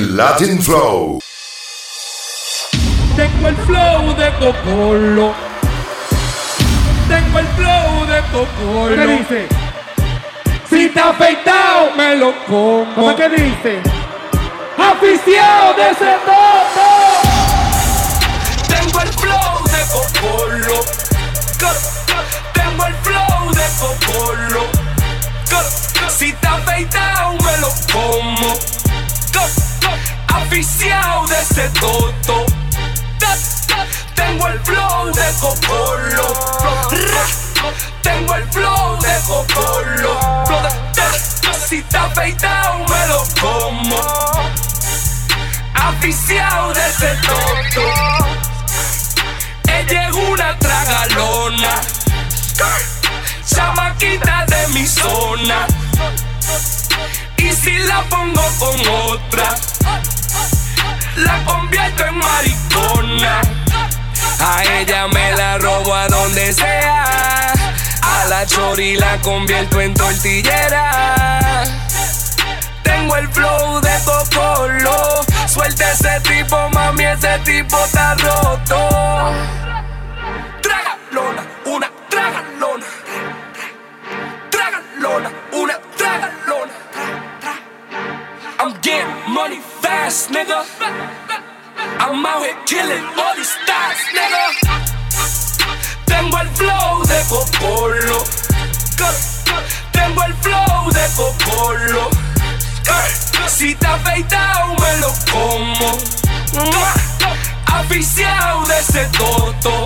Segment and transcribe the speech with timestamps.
[0.00, 1.20] Latin Flow.
[3.16, 5.34] Tengo el flow de Cocolo.
[7.06, 8.96] Tengo el flow de Cocolo.
[8.96, 9.48] ¿Qué dice?
[10.70, 12.94] Si está afeitado, me lo como.
[12.94, 13.82] ¿Cómo que dice?
[14.78, 16.86] Aficiado de ese toto.
[18.68, 20.84] Tengo el flow de Cocolo.
[22.54, 24.62] Tengo el flow de Cocolo.
[26.08, 28.58] Si está afeitado, me lo como.
[30.34, 32.46] Aficiado de ese toto.
[34.14, 36.34] Tengo el flow de Cocolo.
[38.02, 40.20] Tengo el flow de Cocolo.
[41.68, 44.00] Si está afeitado, me lo como.
[45.74, 47.86] Aficiado de ese toto.
[49.68, 51.80] Ella es una tragalona.
[53.46, 55.66] Chamaquita de mi zona.
[57.36, 59.54] Y si la pongo con otra,
[61.16, 63.40] la convierto en maricona.
[64.40, 67.52] A ella me la robo a donde sea.
[68.02, 71.64] A la chori la convierto en tortillera.
[72.82, 75.24] Tengo el flow de Cocolo.
[75.46, 78.88] Suelta ese tipo, mami, ese tipo está roto.
[80.62, 82.86] Tragalona, una tragalona.
[84.50, 86.72] Tragalona, una tragalona.
[88.58, 90.64] I'm getting money fast, nigga.
[92.12, 94.46] I'm out here killing all these stars, nigga.
[96.06, 98.24] Tengo el flow de Cocolo.
[99.92, 102.10] Tengo el flow de Cocolo.
[103.46, 105.98] Si te afeitado, me lo como.
[107.66, 109.84] Aficiado de ese toto.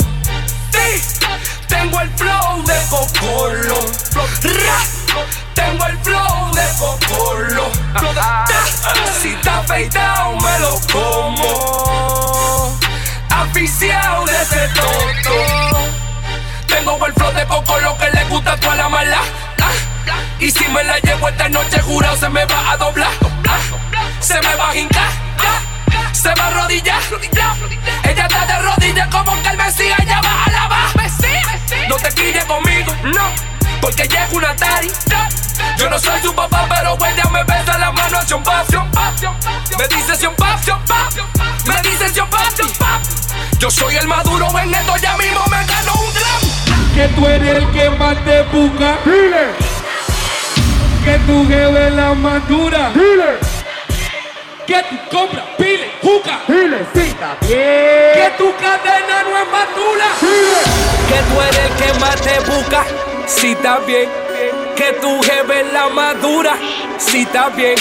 [1.69, 3.80] Tengo el flow de Cocolo.
[5.55, 7.70] Tengo el flow de Cocolo.
[9.20, 12.03] Si te afeitado, me lo como.
[13.55, 15.78] Aficiado de ese toto.
[16.66, 19.20] Tengo el flow de Cocolo que le gusta a toda la mala.
[20.40, 23.12] Y si me la llevo esta noche, jurado se me va a doblar.
[24.18, 25.08] Se me va a hincar.
[26.11, 27.01] Se va a arrodillar.
[28.02, 30.89] Ella está de rodillas como que el Mesías ella va a lavar.
[31.89, 33.30] No te quilles conmigo, no.
[33.80, 34.90] Porque ella es una tari.
[35.77, 38.67] Yo no soy tu papá, pero ella me besa la mano hacia un pap.
[39.79, 40.59] Me dice si un pap,
[41.67, 42.42] me dice si un pap.
[43.59, 46.95] Yo soy el maduro en esto, ya mismo me gano un gram.
[46.95, 48.98] Que tú eres el que más te busca.
[51.05, 52.92] Que tu jefe es la más dura.
[54.67, 56.41] Que tú compras pile, juca.
[56.47, 58.15] Gilecita, bien.
[58.15, 60.07] Que tu cadena no es madura.
[61.09, 62.85] Que tú eres el que más te busca,
[63.27, 64.23] si está bien.
[64.77, 66.57] Que tu jefe la más dura,
[66.98, 67.77] si está bien.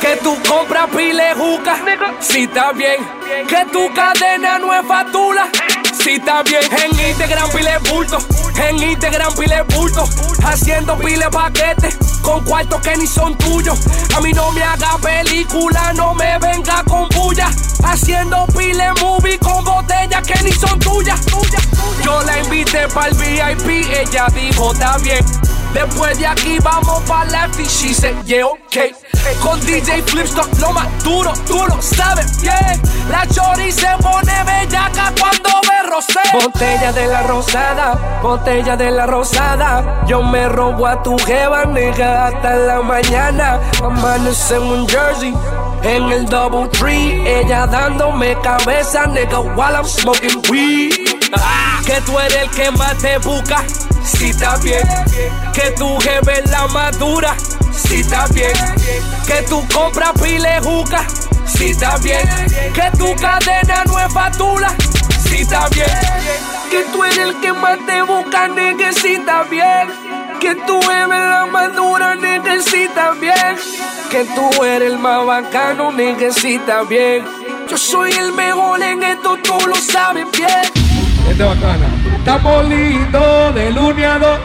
[0.00, 1.76] Que tú compras pile juca,
[2.20, 2.96] si está bien.
[3.48, 5.48] Que tu cadena no es fatula,
[5.92, 6.62] si está bien.
[6.84, 8.18] En Instagram pile bulto,
[8.56, 10.04] en Instagram pile bulto.
[10.44, 13.78] Haciendo pile paquetes con cuartos que ni son tuyos.
[14.16, 17.48] A mí no me haga película, no me venga con bulla.
[17.84, 21.20] Haciendo pile movie con botellas que ni son tuyas.
[22.02, 25.24] Yo la invité para el VIP, ella dijo, está bien.
[25.76, 28.94] Después de aquí vamos pa' left y she said, yeah, ok.
[29.42, 32.80] Con DJ Flipstock lo más duro, tú lo sabes, yeah.
[33.10, 36.20] La chori se pone bellaca cuando ve rosé.
[36.32, 40.02] Botella de la rosada, botella de la rosada.
[40.06, 43.60] Yo me robo a tu jeva, nigga, hasta la mañana.
[43.84, 45.34] Amanece en un jersey.
[45.82, 50.94] En el double tree, ella dándome cabeza, nigga, while I'm smoking weed.
[51.36, 53.62] Ah, que tú eres el que más te busca,
[54.06, 54.86] si está bien.
[55.52, 57.34] Que tu jefe la más dura,
[57.72, 58.52] si está bien.
[59.26, 61.04] Que tú compras pile juca,
[61.46, 61.98] si está.
[61.98, 64.74] Que tu cadena no es fatula,
[65.28, 65.68] si está.
[66.70, 69.18] Que tú eres el que más te busca, nigga, si
[69.50, 69.88] bien.
[70.40, 72.88] Que tú eres la más dura, nigga, si
[73.20, 73.56] bien.
[74.10, 77.24] Que tú eres el más bacano, nigga, si bien.
[77.68, 80.48] Yo soy el mejor en esto, tú lo sabes bien.
[81.28, 81.95] Esta es bacana.
[82.26, 84.36] Estamos lindos de luneado.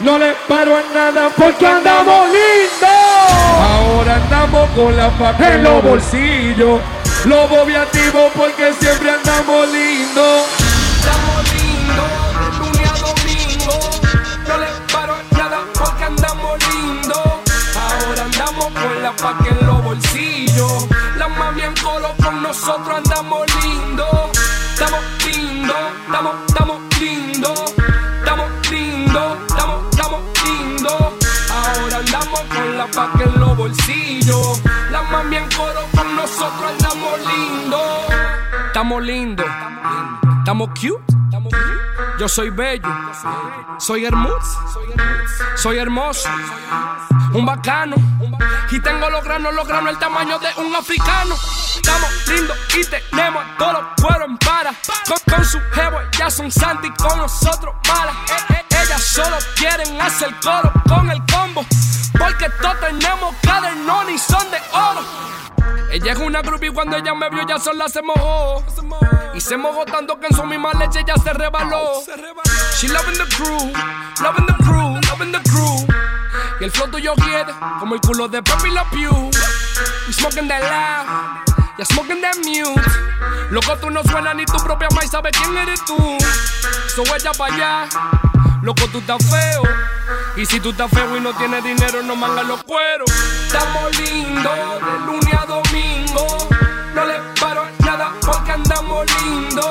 [0.00, 2.88] No le paro a nada porque andamos lindos.
[3.60, 6.80] Ahora andamos con la faca en los bolsillos.
[7.26, 10.46] Los bobiativos porque siempre andamos lindos.
[10.96, 12.08] Estamos lindos,
[12.40, 13.90] de lunes a domingo.
[14.48, 17.18] No le paro a nada porque andamos lindos.
[17.76, 20.86] Ahora andamos con la paca en los bolsillos.
[21.18, 24.30] La mami en colo con nosotros andamos lindos,
[42.26, 42.88] Yo soy bello,
[43.78, 44.58] soy hermoso,
[45.54, 46.28] soy hermoso,
[47.34, 47.94] un bacano.
[48.68, 51.36] Y tengo los granos, los granos, el tamaño de un africano.
[51.76, 54.74] Estamos lindos y tenemos todos los cueros en para.
[55.06, 58.16] Con, su jevo, ya son santi, con nosotros malas.
[58.28, 61.64] Eh, eh, ellas solo quieren hacer coro con el combo.
[62.18, 65.45] Porque todos tenemos cadernón y son de oro.
[65.90, 68.62] Ella es una groupie cuando ella me vio ya sola se mojó.
[69.34, 72.02] Y se mojó tanto que en su misma leche ya se rebaló.
[72.78, 73.72] She loving the crew,
[74.22, 75.86] loving the crew, loving the crew.
[76.60, 79.30] Y el flow tuyo quiere como el culo de Papi La Pew.
[80.06, 82.80] We smoking that loud, ya smoking that mute.
[83.50, 85.96] Loco, tú no suena ni tu propia y sabe quién eres tú.
[86.94, 87.88] So ella para allá,
[88.62, 89.62] loco, tú estás feo.
[90.36, 93.10] Y si tú estás feo y no tienes dinero, no mangas los cueros.
[93.46, 96.26] Estamos lindos de lunes a domingo.
[96.94, 99.66] No le paro nada porque andamos lindos.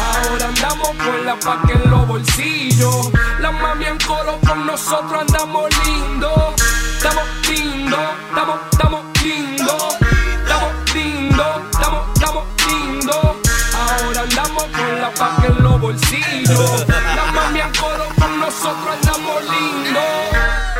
[0.00, 3.10] Ahora andamos con la paca en los bolsillos.
[3.38, 6.54] La mami en coro con nosotros andamos lindos.
[6.96, 9.96] Estamos lindos, estamos, estamos lindos.
[10.42, 13.36] Estamos lindos, estamos, estamos lindos.
[13.74, 16.86] Ahora andamos con la paca en los bolsillos.
[16.88, 20.02] La mami en coro con nosotros andamos lindos.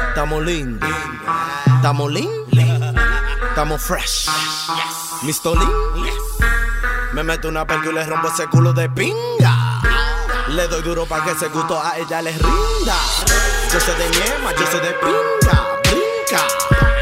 [0.08, 0.90] Estamos lindos.
[1.82, 2.46] Estamos lindos.
[3.48, 4.30] Estamos fresh.
[5.22, 5.52] Misto
[7.12, 9.80] Me meto una perca y le rompo ese culo de pinga.
[10.50, 12.94] Le doy duro para que ese gusto a ella les rinda.
[13.72, 16.46] Yo soy de ñema, yo soy de pinga, brinca.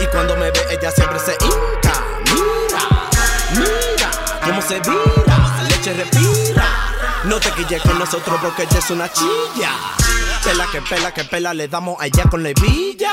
[0.00, 1.92] Y cuando me ve, ella siempre se hinca.
[2.32, 3.10] Mira,
[3.56, 4.10] mira,
[4.42, 6.90] cómo se vira, leche respira.
[7.24, 9.72] No te quilles con nosotros porque ella es una chilla.
[10.42, 13.12] Pela que pela que pela, le damos allá con la hebilla.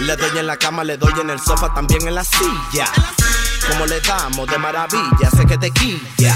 [0.00, 2.86] Le doy en la cama, le doy en el sofá, también en la silla.
[3.68, 6.34] Como le damos de maravilla, sé que te quilla.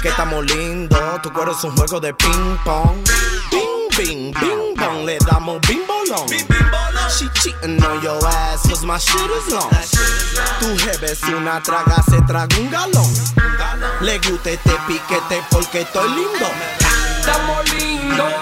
[0.00, 3.04] Que estamos lindos, tu cuero es un juego de ping pong.
[3.50, 6.28] Bing, bing, bing bong, le damos bing bolón.
[7.08, 9.70] She cheating on your ass, cause my shit is long.
[10.60, 13.12] Tu jefe es una traga, se traga un galón.
[14.00, 16.46] Le gusta este piquete porque estoy lindo.
[17.20, 18.32] Estamos lindos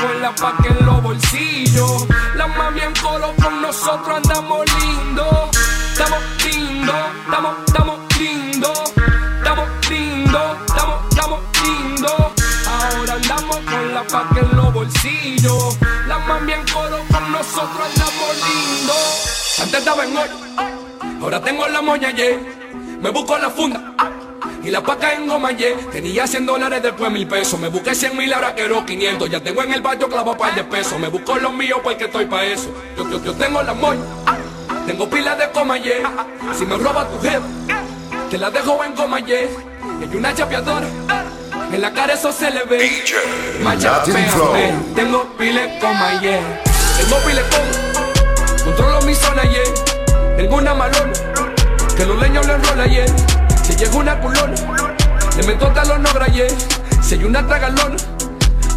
[0.00, 2.06] andamos con la paca en los bolsillos.
[2.36, 5.50] La mami en coro con nosotros andamos lindos.
[5.92, 8.92] Estamos lindos, estamos, estamos lindos.
[9.38, 12.20] Estamos lindos, estamos, estamos lindos.
[12.66, 15.78] Ahora andamos con la paca en los bolsillos.
[16.08, 19.58] La mami en coro con nosotros andamos lindos.
[19.62, 20.28] Antes estaba en hoy.
[21.20, 22.38] Ahora tengo la moña, yeah.
[23.00, 24.09] Me busco la funda.
[24.62, 25.74] Y la paca en goma, yeah.
[25.90, 27.58] Tenía 100 dólares, después mil pesos.
[27.58, 29.30] Me busqué 100 mil, ahora quiero 500.
[29.30, 30.98] Ya tengo en el barrio clavo par de pesos.
[30.98, 32.68] Me busco los míos porque estoy pa' eso.
[32.96, 34.00] Yo, yo, yo tengo la moña.
[34.26, 34.36] ah,
[34.86, 36.26] Tengo pila de coma, yeah.
[36.58, 37.40] Si me roba tu jefe,
[38.30, 39.48] te la dejo en goma, yeah.
[40.12, 40.86] Y una chapeadora.
[41.72, 43.02] En la cara eso se le ve.
[43.62, 44.52] Macha, Latin pega, Flow.
[44.52, 44.72] ve.
[44.94, 46.62] Tengo pile coma, yeah.
[46.98, 48.64] Tengo pile coma.
[48.64, 50.36] Controlo mi zona, yeah.
[50.36, 51.12] Tengo una malona.
[51.96, 53.06] Que los leños le enrola, yeah.
[53.70, 54.54] Si llega una culona.
[55.36, 56.48] Le meto talón no yeah.
[57.00, 57.96] Si hay una tragalona.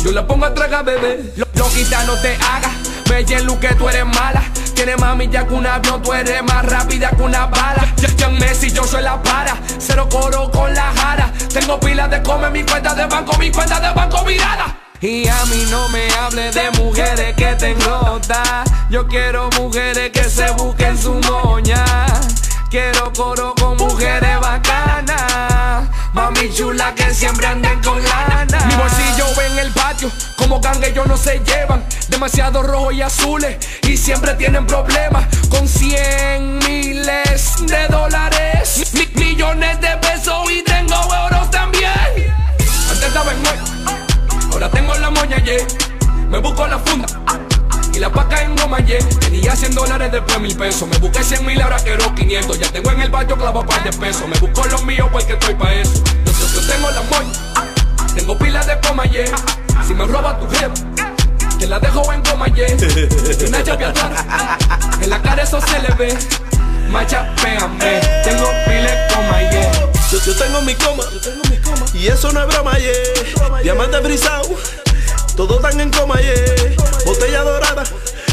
[0.03, 1.33] Yo la pongo a tragar, bebé.
[1.35, 2.71] Lo, loquita, no te hagas.
[3.09, 4.43] Bella en que tú eres mala.
[4.75, 7.87] Tienes mami ya que un avión, tú eres más rápida que una bala.
[8.23, 9.57] En Messi, yo soy la para.
[9.79, 11.33] Cero coro con la jara.
[11.51, 14.77] Tengo pilas de come mi cuenta de banco, mi cuenta de banco virada.
[15.01, 18.21] Y a mí no me hable de mujeres que tengo
[18.89, 21.83] Yo quiero mujeres que se busquen su moña.
[22.73, 25.83] Quiero coro con mujeres bacanas.
[26.11, 28.65] Mami chula que siempre anden con lana.
[28.65, 31.85] Mi bolsillo en el patio, como gangue ellos no se llevan.
[32.09, 35.23] Demasiado rojo y azules y siempre tienen problemas.
[35.51, 41.91] Con cien miles de dólares, mi- millones de pesos y tengo euros también.
[42.89, 45.57] Antes estaba en hoy, ahora tengo la moña, yeah.
[46.27, 47.05] Me busco la funda.
[47.93, 48.99] Y la paca en goma, yeah.
[49.19, 50.87] Tenía 100 dólares, después mil pesos.
[50.87, 52.59] Me busqué 100 mil, ahora quiero 500.
[52.59, 54.27] Ya tengo en el barrio clavo par de pesos.
[54.27, 55.93] Me busco los míos porque estoy pa' eso.
[56.25, 57.31] Yo, yo- yo tengo la moña.
[58.15, 59.25] Tengo pilas de coma, yeah.
[59.87, 60.69] Si me roba tu jefe,
[61.59, 62.67] te la dejo en coma, yeah.
[63.47, 64.57] Una chapeadora.
[65.01, 66.17] En la cara eso se le ve.
[66.89, 68.01] Macha, pégame.
[68.23, 69.71] Tengo pilas de coma, yeah.
[70.11, 71.03] Yo, yo tengo mi coma,
[71.93, 73.61] y eso no es broma, yeah.
[73.63, 74.47] Diamante brisado,
[75.35, 76.33] todos están en coma, yeah.
[77.05, 77.83] Botella dorada,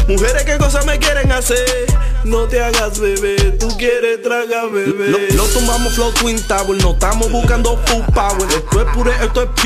[0.07, 1.85] Mujeres que cosas me quieren hacer.
[2.23, 5.31] No te hagas bebé, tú quieres tragar bebé.
[5.33, 8.47] Lo, tumbamos flow twin tower, no estamos buscando full power.
[8.49, 9.61] Esto es pure, esto es pure.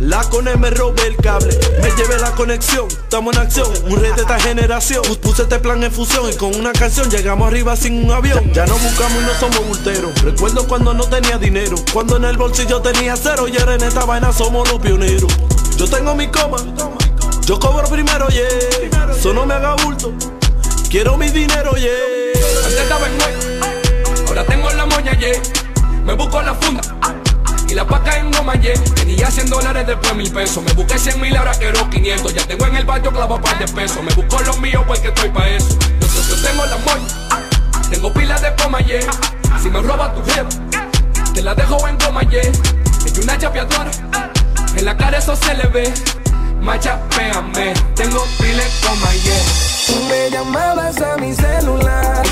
[0.00, 2.86] La cone me robé el cable, me llevé la conexión.
[2.88, 5.02] Estamos en acción, un rey de esta generación.
[5.20, 8.52] Puse este plan en fusión y con una canción llegamos arriba sin un avión.
[8.52, 10.22] Ya no buscamos y no somos bulteros.
[10.22, 14.04] Recuerdo cuando no tenía dinero, cuando en el bolsillo tenía cero y ahora en esta
[14.04, 15.32] vaina somos los pioneros.
[15.76, 16.58] Yo tengo mi coma,
[17.50, 18.46] yo cobro primero, yeah.
[19.10, 20.14] Eso no me haga bulto.
[20.88, 21.90] Quiero mi dinero, yeah.
[22.64, 25.32] Antes estaba en güey, ahora tengo la moña, yeah.
[26.04, 26.80] Me busco la funda
[27.68, 28.74] y la paca en goma, yeah.
[28.94, 30.62] Tenía 100 dólares, después mil pesos.
[30.62, 32.34] Me busqué 100 mil, ahora quiero 500.
[32.34, 34.00] Ya tengo en el barrio clavo par de pesos.
[34.00, 35.76] Me busco los míos porque estoy pa' eso.
[36.00, 37.50] Yo, yo tengo la moña,
[37.90, 39.00] tengo pilas de poma, yeah.
[39.60, 40.46] Si me roba tu jefa,
[41.34, 42.42] te la dejo en goma, yeah.
[43.04, 43.90] Es una chapeadora,
[44.76, 45.92] en la cara eso se le ve.
[46.60, 49.44] Machapeame, tengo piles coma, yeah.
[49.86, 52.22] Tú me llamabas a mi celular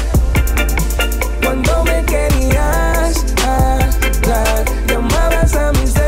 [1.43, 4.65] cuando me querías hablar.
[4.87, 6.08] Llamabas a mi celular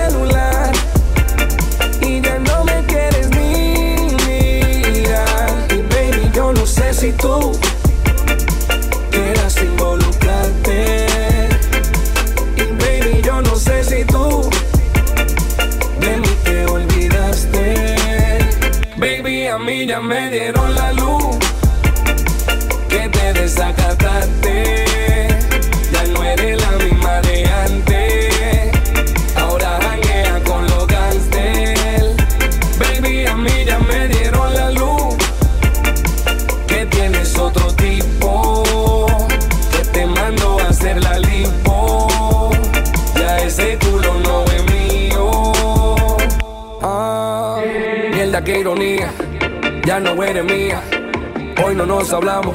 [51.65, 52.55] Hoy no nos hablamos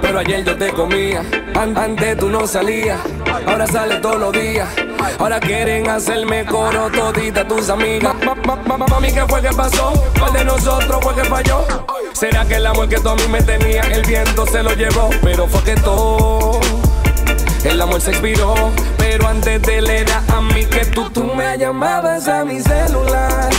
[0.00, 1.22] pero ayer yo te comía.
[1.54, 2.98] antes tú no salías,
[3.46, 4.68] ahora sales todos los días.
[5.18, 8.14] Ahora quieren hacerme coro todita tus amigas.
[8.66, 9.92] Mami, ¿qué fue que pasó?
[10.18, 11.64] ¿Cuál de nosotros fue que falló?
[12.12, 15.10] ¿Será que el amor que tú a mí me tenía, el viento se lo llevó?
[15.22, 16.60] Pero fue que todo.
[17.64, 18.54] El amor se expiró,
[18.96, 23.50] pero antes de le era a mí que tú, tú me llamabas a mi celular.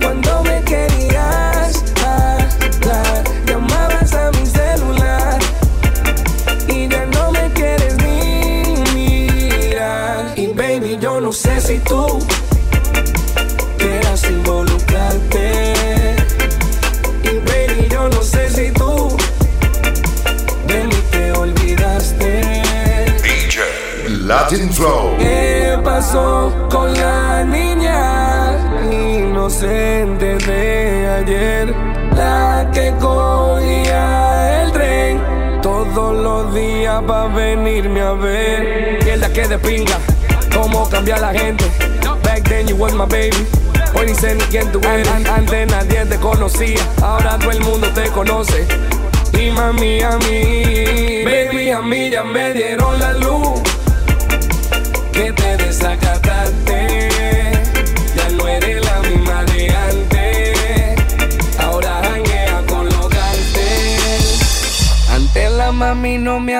[0.00, 1.05] Cuando me querías
[31.26, 31.74] ayer?
[32.14, 35.20] La que cogía el tren
[35.60, 39.04] todos los días para venirme a ver.
[39.04, 39.98] Mierda que de pinga
[40.54, 41.64] cómo cambia la gente.
[42.22, 43.46] Back then you was my baby.
[43.94, 45.08] Hoy ni sé ni quién tú eres.
[45.08, 48.66] Antes nadie te conocía, ahora todo el mundo te conoce.
[49.32, 53.60] Y mami a mí, baby a mí ya me dieron la luz.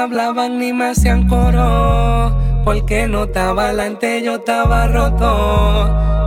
[0.07, 2.33] Hablaban ni me hacían coro
[2.65, 5.27] porque no estaba delante, yo estaba roto.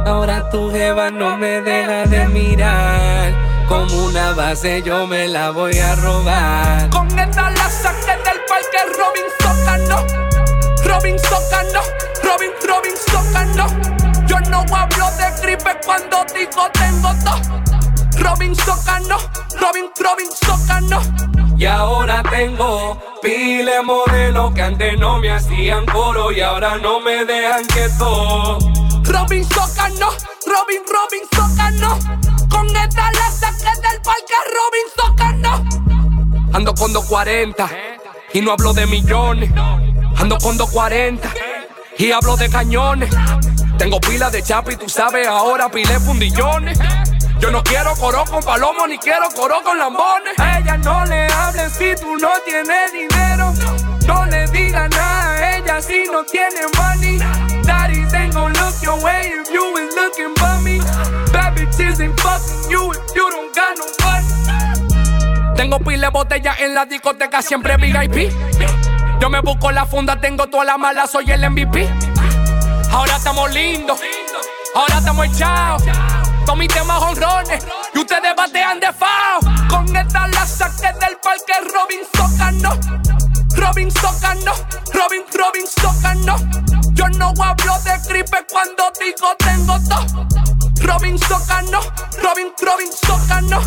[0.05, 3.31] Ahora tu jeva no me deja de mirar.
[3.69, 6.89] Como una base yo me la voy a robar.
[6.89, 10.05] Con esta la saqué del parque Robin Socano.
[10.83, 11.81] Robin Socano.
[12.23, 13.67] Robin, Robin Socano.
[14.27, 17.88] Yo no hablo de gripe cuando digo tengo dos.
[18.19, 19.17] Robin Socano.
[19.59, 21.01] Robin, Robin Socano.
[21.57, 27.25] Y ahora tengo pile modelo que antes no me hacían coro y ahora no me
[27.25, 28.57] dejan quieto.
[29.03, 30.09] Robin Socano,
[30.45, 31.99] Robin, Robin Socano.
[32.49, 35.79] Con esta la saqué del parque Robin Socano.
[36.53, 37.69] Ando con 240
[38.33, 39.51] y no hablo de millones.
[40.17, 41.29] Ando con 240
[41.97, 43.09] y hablo de cañones.
[43.77, 46.79] Tengo pila de chapa y tú sabes ahora pile fundillones.
[47.39, 50.37] Yo no quiero coro con palomo ni quiero coro con lambones.
[50.37, 53.53] A ella no le hables si tú no tienes dinero.
[54.05, 57.19] No le digas nada a ella si no tiene money.
[57.63, 60.79] Daddy's ain't gon' look your way if you was looking for me.
[61.31, 65.55] Bad bitches ain't fucking you if you don't got no money.
[65.55, 68.31] Tengo pile botella en la discoteca, siempre VIP.
[69.19, 71.89] Yo me busco la funda, tengo toda la mala, soy el MVP.
[72.91, 73.99] Ahora estamos lindos,
[74.73, 75.83] ahora estamos echados
[76.49, 77.03] con mis temas
[77.93, 79.39] y ustedes batean de fao.
[79.69, 82.71] Con esta la saqué del parque Robin Socano.
[83.55, 84.53] Robin Socano,
[84.93, 86.35] Robin, Robin Socano.
[86.93, 90.05] Yo no hablo de gripe cuando digo tengo dos.
[90.81, 91.81] Robin Socano,
[92.23, 93.61] Robin, Robin Socano.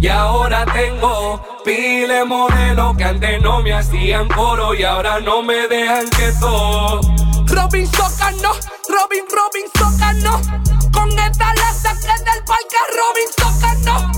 [0.00, 5.68] Y ahora tengo pile modelo que antes no me hacían coro y ahora no me
[5.68, 7.00] dejan que todo
[7.46, 8.52] Robin Socano,
[8.88, 10.40] Robin, Robin Socano.
[10.92, 14.12] Con esta la saqué del parque Robin Socano.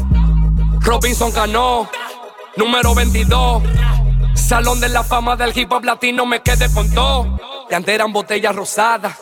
[0.81, 1.88] Robinson Cano,
[2.57, 3.62] número 22.
[4.35, 7.38] Salón de la fama del hip hop latino, me quedé con todo.
[7.69, 9.16] De antes eran botellas rosadas,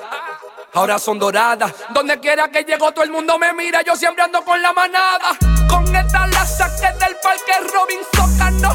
[0.75, 1.73] ahora son doradas.
[1.94, 5.37] Donde quiera que llego, todo el mundo me mira, yo siempre ando con la manada.
[5.68, 8.73] Con esta la saqué del parque Robin Socano.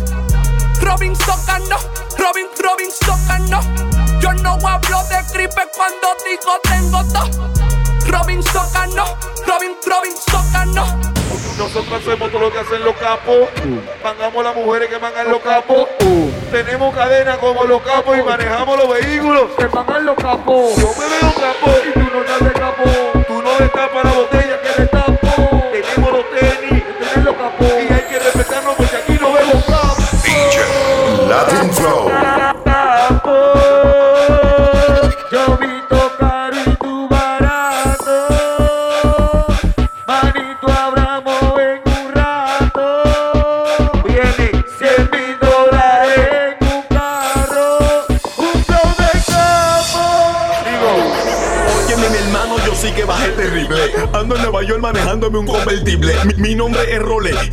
[0.79, 1.77] Robin Socano,
[2.17, 3.96] Robin, Robin Socano.
[4.27, 7.49] Yo no hablo de gripe cuando digo tengo todo.
[8.07, 9.05] Robin Socano,
[9.47, 10.85] Robin, Robin Socano.
[11.57, 13.47] Nosotros hacemos todo lo que hacen los capos.
[14.03, 15.87] Mangamos las mujeres que mangan los capos.
[16.51, 19.51] Tenemos cadena como los capos y manejamos los vehículos.
[19.57, 20.75] Que mangan los capos.
[20.75, 22.83] Yo me veo capo y tú no estás de capo.
[23.29, 23.86] Tú no destapas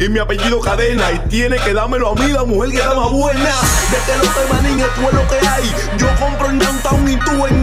[0.04, 1.12] y mi apellido Cadena.
[1.12, 3.50] Y tiene que dármelo a mí, la mujer que está más buena.
[3.90, 5.74] Desde los manín, esto es lo que hay.
[5.98, 7.62] Yo compro en Downtown y tú en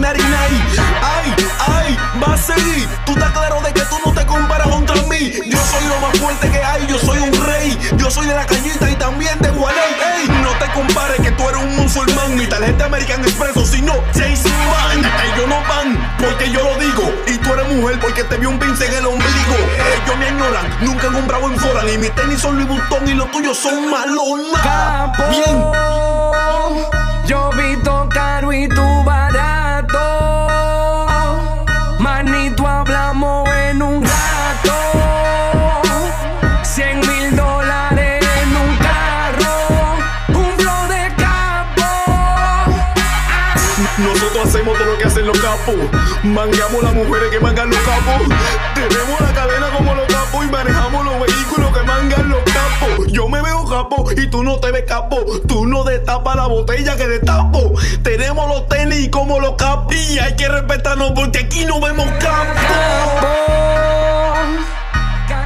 [21.92, 24.62] Y mis tenis son Louis Vuitton y los tuyos son malonas.
[24.62, 25.24] Capo.
[25.28, 25.62] Bien.
[27.26, 27.76] Yo vi
[28.08, 29.98] caro y tú barato.
[31.98, 34.72] Manito, hablamos en un rato.
[36.62, 39.98] Cien mil dólares en un carro.
[40.28, 41.84] Un flow de capo.
[43.98, 45.74] Nosotros hacemos todo lo que hacen los capos.
[46.22, 48.22] Mangamos las mujeres que mangan los capos.
[48.74, 53.06] Tenemos la cadena como los capos y manejamos los vehículos que mangan los capos.
[53.12, 55.18] Yo me veo capo y tú no te ves capo.
[55.48, 57.72] Tú no destapas la botella que destapo.
[58.02, 59.94] Tenemos los tenis como los capos.
[59.94, 62.62] Y hay que respetarnos porque aquí no vemos capos.
[65.28, 65.42] Ca-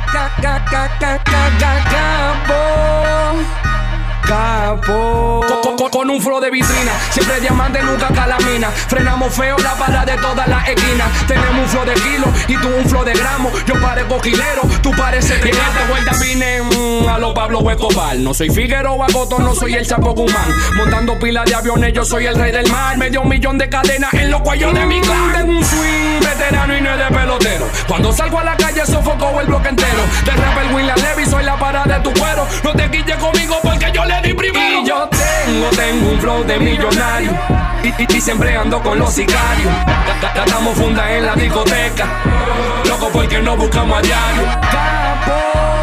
[4.26, 5.40] Capo.
[5.62, 8.70] Con, con- con un flow de vitrina, siempre diamante, nunca calamina.
[8.70, 11.08] Frenamos feo la para de todas las esquinas.
[11.26, 13.50] Tenemos un flow de kilo y tú un flow de gramo.
[13.66, 15.52] Yo parezco quilero, tú pareces de
[15.88, 18.16] vuelta vine mm, a los Pablo Escobar.
[18.16, 20.48] No soy Figueroa Cotón, no soy el Chapo Guzmán.
[20.74, 22.98] Montando pilas de aviones, yo soy el rey del mar.
[22.98, 25.32] Medio millón de cadenas en los cuellos de mi clan.
[25.32, 27.68] Tengo un swing veterano y no es de pelotero.
[27.88, 30.02] Cuando salgo a la calle sofoco el bloque entero.
[30.24, 32.46] De rapper William Levy, soy la para de tu cuero.
[32.64, 34.80] No te quilles conmigo porque yo le di primero.
[34.82, 37.30] Y yo tengo, tengo un flow de millonario.
[37.82, 39.72] Y, y- y siempre ando con los sicarios.
[40.34, 42.06] Tratamos funda en la discoteca.
[42.88, 44.42] Loco porque no buscamos a diario.
[44.70, 45.75] Capo,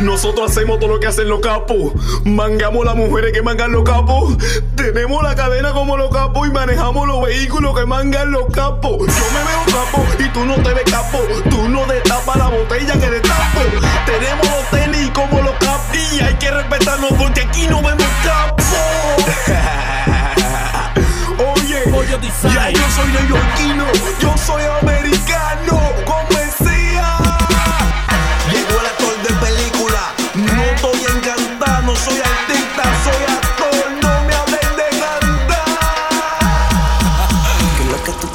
[0.00, 1.92] Nosotros hacemos todo lo que hacen los capos.
[2.24, 4.36] Mangamos las mujeres que mangan los capos.
[4.74, 8.98] Tenemos la cadena como los capos y manejamos los vehículos que mangan los capos.
[8.98, 11.18] Yo me veo capo y tú no te ves capo.
[11.50, 13.60] Tú no destapas la botella que destapo.
[14.06, 15.96] Tenemos los tenis como los capos.
[16.12, 18.64] Y hay que respetarnos porque aquí no vemos capos.
[21.38, 22.20] Oye,
[22.54, 23.84] ya yo soy neoyorquino,
[24.20, 25.80] yo soy americano,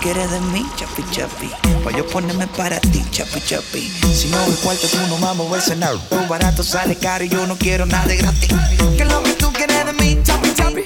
[0.05, 1.49] quieres de mí, chapi chapi.
[1.83, 3.91] Pa' yo ponerme para ti, chapi chapi.
[4.13, 5.99] Si no el cuarto, tú no vamos a veces nada.
[6.11, 8.49] Lo barato sale caro y yo no quiero nada gratis.
[8.95, 10.83] ¿Qué es lo que tú quieres de mí, chapi chapi?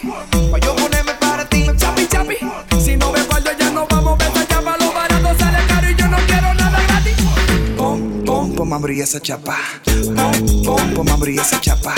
[0.52, 2.38] Pa' yo ponerme para ti, chapi chapi.
[2.80, 4.78] Si no me cuarto, ya no vamos a veces allá.
[4.80, 7.16] Lo barato sale caro y yo no quiero nada gratis.
[7.76, 9.58] Pom, pom, pom, abrí esa chapa.
[10.16, 11.94] Pom, pom, pom, abrí esa chapa.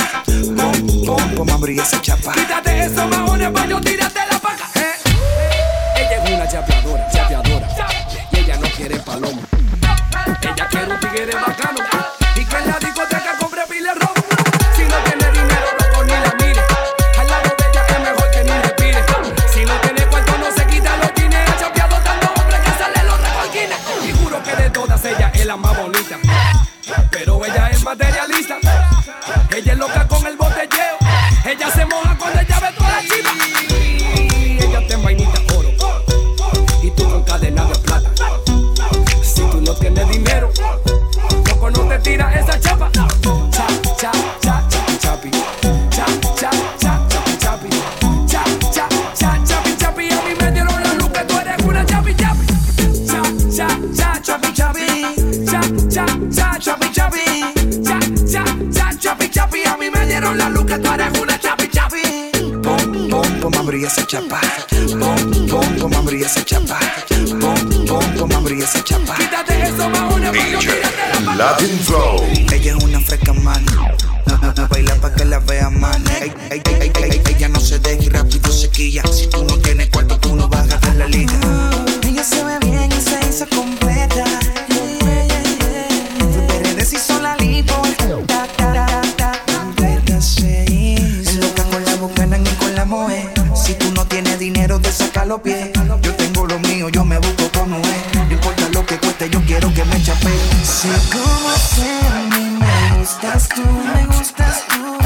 [0.57, 2.33] Pom, pom, pom, abrí esa chapa.
[2.33, 4.30] Quítate esos bajones pa' yo tirarte la
[6.51, 7.20] diabladora.
[63.91, 64.39] esa chapa.
[64.99, 66.79] Pom, pom, pon hambre esa chapa.
[67.41, 69.15] Pom, pom, pon hambre esa chapa.
[69.15, 70.81] Quítate eso, más una DJ
[71.35, 72.23] Latin Flow.
[72.53, 73.65] Ella es una fresca man.
[74.69, 76.01] Baila pa' que la vea man.
[76.49, 79.03] Ella no se deja y rápido se quilla.
[79.11, 79.40] Si tú
[100.03, 102.01] Si como sé,
[102.59, 104.97] me gustas tú, me gustas tú.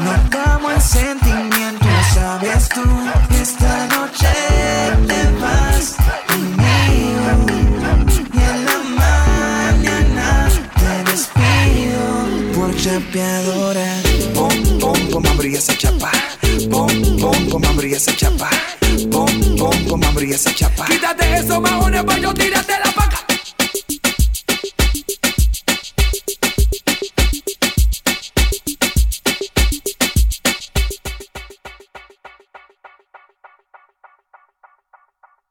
[0.00, 2.82] No acabo el sentimiento, sabes tú.
[3.40, 4.28] Esta noche
[5.08, 5.96] te vas
[6.28, 7.46] conmigo.
[8.34, 14.02] Y en la mañana te despido por chapeadora.
[14.34, 16.10] Pom, pom, pom, abrí esa chapa.
[16.70, 18.50] Pom, pom, pom, abrí esa chapa.
[19.10, 20.02] Pom, pom, pom,
[20.32, 20.84] esa chapa.
[20.86, 22.63] Quítate eso, mahones, pues pa' yo tirar